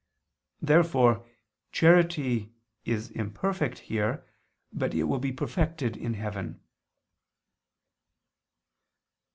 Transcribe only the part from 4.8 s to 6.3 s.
will be perfected in